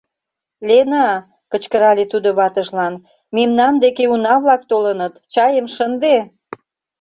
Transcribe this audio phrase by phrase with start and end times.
[0.67, 1.07] Лена,—
[1.51, 2.93] кычкырале тудо ватыжлан,—
[3.35, 6.17] мемнан деке уна-влак толыныт, чайым шынде!